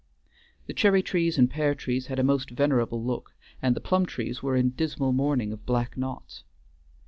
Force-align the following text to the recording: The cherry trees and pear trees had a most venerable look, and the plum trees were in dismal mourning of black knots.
The 0.65 0.73
cherry 0.73 1.03
trees 1.03 1.37
and 1.37 1.47
pear 1.47 1.75
trees 1.75 2.07
had 2.07 2.17
a 2.17 2.23
most 2.23 2.49
venerable 2.49 3.03
look, 3.03 3.35
and 3.61 3.75
the 3.75 3.79
plum 3.79 4.07
trees 4.07 4.41
were 4.41 4.55
in 4.55 4.69
dismal 4.71 5.11
mourning 5.13 5.53
of 5.53 5.63
black 5.67 5.95
knots. 5.95 6.43